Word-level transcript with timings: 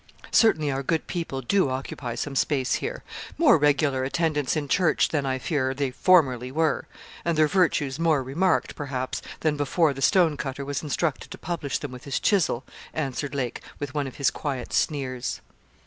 'Certainly 0.31 0.71
our 0.71 0.81
good 0.81 1.05
people 1.05 1.41
do 1.43 1.69
occupy 1.69 2.15
some 2.15 2.35
space 2.35 2.73
here; 2.81 3.03
more 3.37 3.55
regular 3.59 4.03
attendants 4.03 4.55
in 4.55 4.67
church, 4.67 5.09
than, 5.09 5.27
I 5.27 5.37
fear, 5.37 5.75
they 5.75 5.91
formerly 5.91 6.51
were; 6.51 6.87
and 7.23 7.37
their 7.37 7.47
virtues 7.47 7.99
more 7.99 8.23
remarked, 8.23 8.75
perhaps, 8.75 9.21
than 9.41 9.57
before 9.57 9.93
the 9.93 10.01
stone 10.01 10.37
cutter 10.37 10.65
was 10.65 10.81
instructed 10.81 11.29
to 11.29 11.37
publish 11.37 11.77
them 11.77 11.91
with 11.91 12.05
his 12.05 12.19
chisel,' 12.19 12.63
answered 12.95 13.35
Lake, 13.35 13.61
with 13.77 13.93
one 13.93 14.07
of 14.07 14.15
his 14.15 14.31
quiet 14.31 14.73
sneers. 14.73 15.39